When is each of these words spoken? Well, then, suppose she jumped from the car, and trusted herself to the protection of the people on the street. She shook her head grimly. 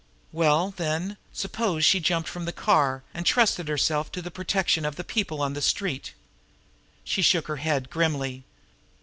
Well, 0.31 0.71
then, 0.77 1.17
suppose 1.31 1.85
she 1.85 1.99
jumped 1.99 2.27
from 2.27 2.45
the 2.45 2.51
car, 2.51 3.03
and 3.13 3.23
trusted 3.23 3.67
herself 3.67 4.11
to 4.13 4.21
the 4.23 4.31
protection 4.31 4.83
of 4.83 4.95
the 4.95 5.03
people 5.03 5.43
on 5.43 5.53
the 5.53 5.61
street. 5.61 6.15
She 7.03 7.21
shook 7.21 7.45
her 7.45 7.57
head 7.57 7.91
grimly. 7.91 8.43